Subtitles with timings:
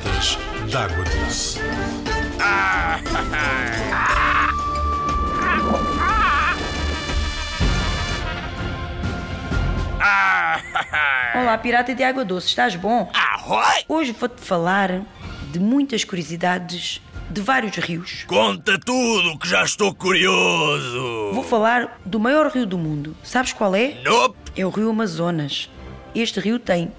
[0.00, 0.38] latas
[0.70, 1.60] d'água doce.
[11.34, 13.10] Olá, pirata de água doce, estás bom?
[13.14, 13.84] Arroi!
[13.88, 15.02] Hoje vou-te falar
[15.50, 18.24] de muitas curiosidades de vários rios.
[18.26, 21.32] Conta tudo que já estou curioso.
[21.32, 23.16] Vou falar do maior rio do mundo.
[23.22, 24.00] Sabes qual é?
[24.02, 24.36] Nope.
[24.56, 25.70] É o rio Amazonas.
[26.14, 26.90] Este rio tem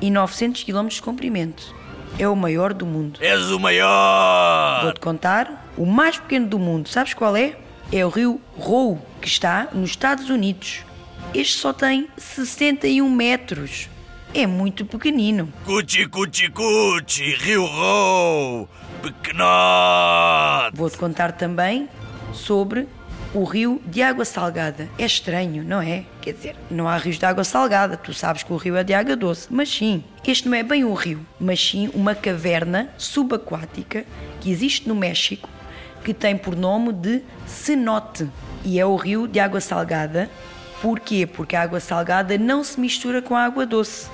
[0.00, 1.74] 6.900 km de comprimento.
[2.18, 3.18] É o maior do mundo.
[3.22, 4.82] És o maior.
[4.82, 5.68] Vou-te contar.
[5.76, 7.56] O mais pequeno do mundo, sabes qual é?
[7.92, 10.80] É o rio Roe, que está nos Estados Unidos.
[11.34, 13.88] Este só tem 61 metros.
[14.34, 15.52] É muito pequenino.
[15.64, 18.68] Cuchi, cuchi, cuchi, Rio Rou.
[19.02, 20.76] Pequenote.
[20.76, 21.88] Vou-te contar também
[22.32, 22.86] sobre
[23.34, 24.88] o rio de água salgada.
[24.98, 26.04] É estranho, não é?
[26.20, 27.96] Quer dizer, não há rios de água salgada.
[27.96, 29.48] Tu sabes que o rio é de água doce.
[29.50, 34.04] Mas sim, este não é bem um rio, mas sim uma caverna subaquática
[34.40, 35.48] que existe no México
[36.04, 38.28] que tem por nome de cenote.
[38.64, 40.30] E é o rio de água salgada.
[40.80, 41.26] Porquê?
[41.26, 44.08] Porque a água salgada não se mistura com a água doce.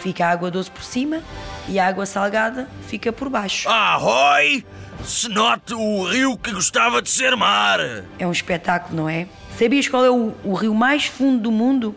[0.00, 1.22] Fica a água doce por cima
[1.68, 3.68] e a água salgada fica por baixo.
[3.68, 4.64] Arroi!
[5.04, 7.80] Se note o rio que gostava de ser mar.
[8.18, 9.26] É um espetáculo, não é?
[9.58, 11.94] Sabias qual é o, o rio mais fundo do mundo?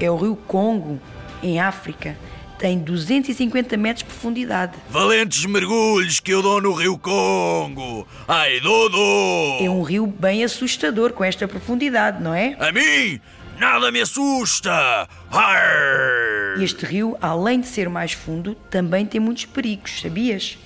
[0.00, 1.00] É o rio Congo,
[1.42, 2.16] em África.
[2.58, 4.72] Tem 250 metros de profundidade.
[4.90, 8.06] Valentes mergulhos que eu dou no Rio Congo.
[8.26, 9.64] Ai, Dudu!
[9.64, 12.56] É um rio bem assustador com esta profundidade, não é?
[12.58, 13.20] A mim,
[13.60, 15.08] nada me assusta.
[15.30, 16.60] Arr!
[16.60, 20.58] Este rio, além de ser mais fundo, também tem muitos perigos, sabias?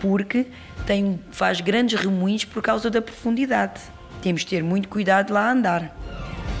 [0.00, 0.46] Porque
[0.86, 3.80] tem, faz grandes remoinhos por causa da profundidade.
[4.22, 5.96] Temos de ter muito cuidado lá a andar.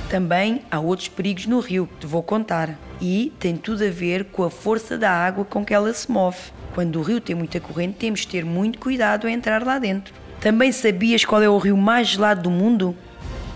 [0.08, 2.76] Também há outros perigos no rio que te vou contar.
[3.00, 6.36] E tem tudo a ver com a força da água com que ela se move.
[6.74, 10.12] Quando o rio tem muita corrente, temos de ter muito cuidado a entrar lá dentro.
[10.40, 12.96] Também sabias qual é o rio mais gelado do mundo?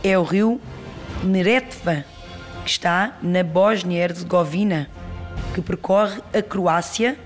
[0.03, 0.61] É o rio
[1.23, 2.05] Neretva,
[2.65, 4.89] que está na Bósnia-Herzegovina,
[5.55, 7.17] que percorre a Croácia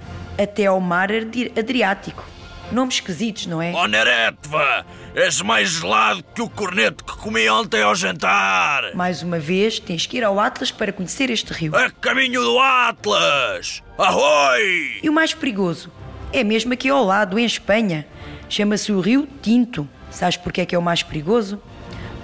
[0.41, 2.25] até ao mar Adri- Adriático.
[2.71, 3.73] Nomes esquisitos, não é?
[3.75, 4.85] Oh, Neretva,
[5.15, 8.95] és mais gelado que o corneto que comi ontem ao jantar.
[8.95, 11.75] Mais uma vez, tens que ir ao Atlas para conhecer este rio.
[11.75, 13.83] A caminho do Atlas.
[13.97, 15.01] Arroi!
[15.03, 15.91] E o mais perigoso
[16.33, 18.07] é mesmo aqui ao lado, em Espanha.
[18.51, 19.89] Chama-se o Rio Tinto.
[20.11, 21.61] Sabes porque é que é o mais perigoso?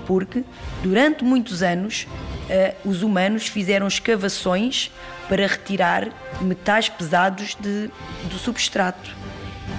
[0.07, 0.45] Porque
[0.83, 2.07] durante muitos anos
[2.51, 4.91] eh, os humanos fizeram escavações
[5.29, 6.09] para retirar
[6.43, 7.89] metais pesados de-
[8.25, 9.11] do substrato.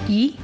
[0.08, 0.36] E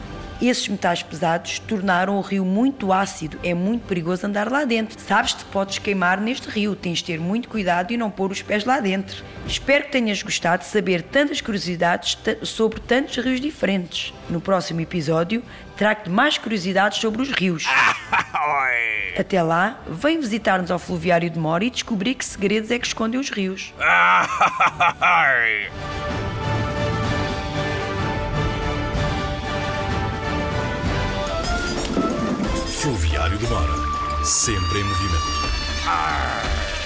[0.49, 3.39] esses metais pesados tornaram o rio muito ácido.
[3.43, 5.01] É muito perigoso andar lá dentro.
[5.01, 6.75] Sabes que podes queimar neste rio.
[6.75, 9.23] Tens de ter muito cuidado e não pôr os pés lá dentro.
[9.47, 14.13] Espero que tenhas gostado de saber tantas curiosidades sobre tantos rios diferentes.
[14.29, 15.43] No próximo episódio,
[15.77, 17.67] trago-te mais curiosidades sobre os rios.
[19.19, 23.21] Até lá, vem visitar-nos ao Fluviário de Mora e descobrir que segredos é que escondem
[23.21, 23.75] os rios.
[32.83, 32.93] Arroi!
[32.93, 34.25] Fluviário de Mora.
[34.25, 35.87] Sempre em movimento.
[35.87, 36.82] Arr!